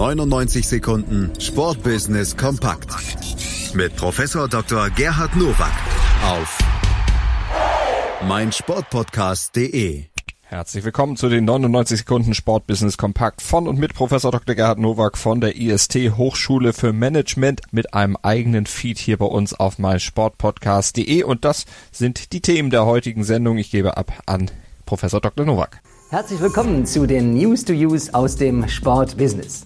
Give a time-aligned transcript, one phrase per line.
[0.00, 2.88] 99 Sekunden Sportbusiness kompakt
[3.74, 4.88] mit Professor Dr.
[4.88, 5.74] Gerhard Nowak
[6.24, 6.58] auf
[8.26, 10.04] meinsportpodcast.de.
[10.40, 14.54] Herzlich willkommen zu den 99 Sekunden Sportbusiness Kompakt von und mit Professor Dr.
[14.54, 19.52] Gerhard Nowak von der IST Hochschule für Management mit einem eigenen Feed hier bei uns
[19.52, 23.58] auf meinsportpodcast.de und das sind die Themen der heutigen Sendung.
[23.58, 24.50] Ich gebe ab an
[24.86, 25.44] Professor Dr.
[25.44, 25.82] Nowak.
[26.08, 29.62] Herzlich willkommen zu den News to Use aus dem Sportbusiness.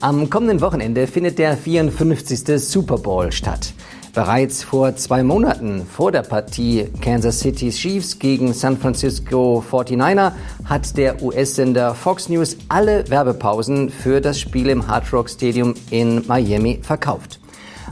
[0.00, 2.60] Am kommenden Wochenende findet der 54.
[2.60, 3.72] Super Bowl statt.
[4.14, 10.30] Bereits vor zwei Monaten vor der Partie Kansas City Chiefs gegen San Francisco 49er
[10.64, 16.24] hat der US-Sender Fox News alle Werbepausen für das Spiel im Hard Rock Stadium in
[16.28, 17.40] Miami verkauft.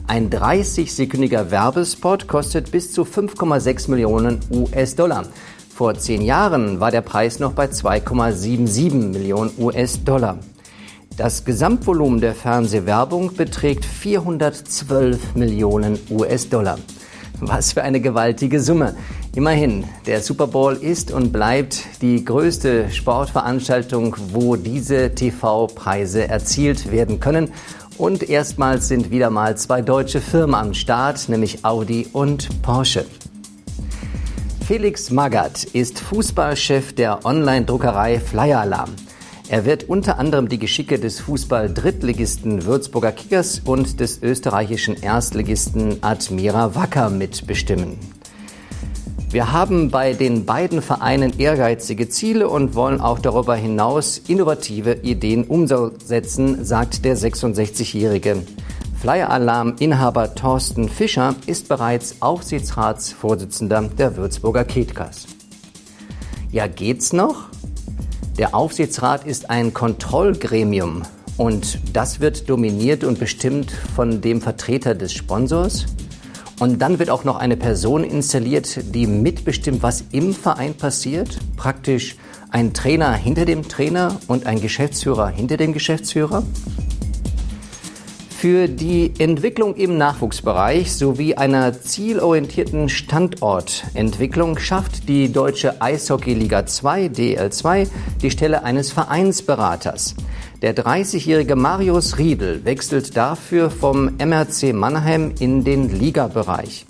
[0.07, 5.25] Ein 30-sekündiger Werbespot kostet bis zu 5,6 Millionen US-Dollar.
[5.75, 10.39] Vor zehn Jahren war der Preis noch bei 2,77 Millionen US-Dollar.
[11.17, 16.79] Das Gesamtvolumen der Fernsehwerbung beträgt 412 Millionen US-Dollar.
[17.41, 18.95] Was für eine gewaltige Summe.
[19.35, 27.19] Immerhin, der Super Bowl ist und bleibt die größte Sportveranstaltung, wo diese TV-Preise erzielt werden
[27.19, 27.51] können.
[27.97, 33.07] Und erstmals sind wieder mal zwei deutsche Firmen am Start, nämlich Audi und Porsche.
[34.67, 38.91] Felix Magath ist Fußballchef der Online-Druckerei Flyer Alarm.
[39.49, 46.75] Er wird unter anderem die Geschicke des Fußball-Drittligisten Würzburger Kickers und des österreichischen Erstligisten Admira
[46.75, 47.97] Wacker mitbestimmen.
[49.31, 55.45] Wir haben bei den beiden Vereinen ehrgeizige Ziele und wollen auch darüber hinaus innovative Ideen
[55.45, 58.43] umsetzen, sagt der 66-Jährige.
[59.01, 65.27] Flyer Alarm Inhaber Thorsten Fischer ist bereits Aufsichtsratsvorsitzender der Würzburger Kickers.
[66.51, 67.49] Ja, geht's noch?
[68.39, 71.05] Der Aufsichtsrat ist ein Kontrollgremium
[71.39, 75.87] und das wird dominiert und bestimmt von dem Vertreter des Sponsors.
[76.61, 81.39] Und dann wird auch noch eine Person installiert, die mitbestimmt, was im Verein passiert.
[81.57, 82.17] Praktisch
[82.51, 86.43] ein Trainer hinter dem Trainer und ein Geschäftsführer hinter dem Geschäftsführer.
[88.47, 97.89] Für die Entwicklung im Nachwuchsbereich sowie einer zielorientierten Standortentwicklung schafft die Deutsche Eishockey-Liga 2 DL2
[98.23, 100.15] die Stelle eines Vereinsberaters.
[100.63, 106.87] Der 30-jährige Marius Riedel wechselt dafür vom MRC Mannheim in den Ligabereich.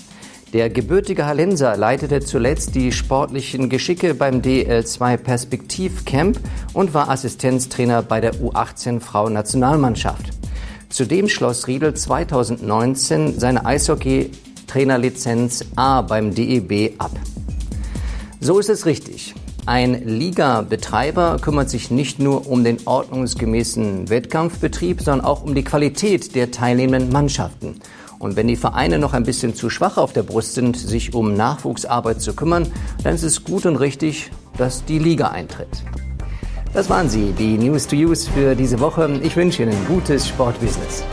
[0.53, 6.39] Der gebürtige Hallenser leitete zuletzt die sportlichen Geschicke beim DL2 Perspektivcamp
[6.75, 10.36] und war Assistenztrainer bei der U18 Frau-Nationalmannschaft.
[10.97, 17.11] Zudem schloss Riedel 2019 seine Eishockey-Trainerlizenz A beim DEB ab.
[18.41, 19.35] So ist es richtig.
[19.67, 26.35] Ein Liga-Betreiber kümmert sich nicht nur um den ordnungsgemäßen Wettkampfbetrieb, sondern auch um die Qualität
[26.35, 27.79] der teilnehmenden Mannschaften.
[28.19, 31.35] Und wenn die Vereine noch ein bisschen zu schwach auf der Brust sind, sich um
[31.35, 32.73] Nachwuchsarbeit zu kümmern,
[33.05, 35.69] dann ist es gut und richtig, dass die Liga eintritt.
[36.77, 39.19] Das waren sie, die News to Use für diese Woche.
[39.23, 41.05] Ich wünsche Ihnen gutes Sportbusiness.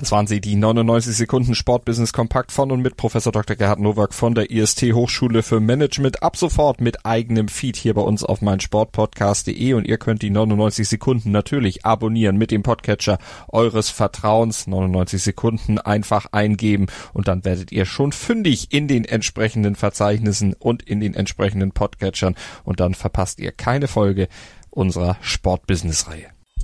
[0.00, 3.54] Das waren sie, die 99 Sekunden Sportbusiness Kompakt von und mit Professor Dr.
[3.54, 6.22] Gerhard Nowak von der IST Hochschule für Management.
[6.22, 10.88] Ab sofort mit eigenem Feed hier bei uns auf meinsportpodcast.de und ihr könnt die 99
[10.88, 13.18] Sekunden natürlich abonnieren mit dem Podcatcher
[13.48, 14.66] eures Vertrauens.
[14.66, 20.82] 99 Sekunden einfach eingeben und dann werdet ihr schon fündig in den entsprechenden Verzeichnissen und
[20.82, 24.28] in den entsprechenden Podcatchern und dann verpasst ihr keine Folge
[24.70, 26.39] unserer Sportbusiness-Reihe.